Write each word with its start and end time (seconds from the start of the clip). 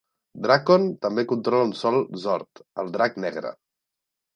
Drakkon 0.45 0.87
també 1.07 1.27
controla 1.33 1.69
un 1.69 1.75
sol 1.83 2.01
Zord, 2.27 2.67
el 2.85 2.95
Drac 2.97 3.25
Negre. 3.27 3.59